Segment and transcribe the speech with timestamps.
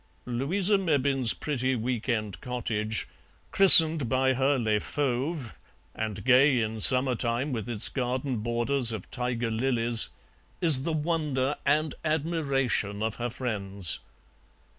[0.25, 3.07] Louisa Mebbin's pretty week end cottage,
[3.51, 5.51] christened by her "Les Fauves,"
[5.93, 10.09] and gay in summertime with its garden borders of tiger lilies,
[10.59, 13.99] is the wonder and admiration of her friends.